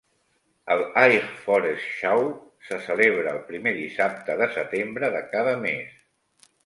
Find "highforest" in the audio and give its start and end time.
0.85-1.85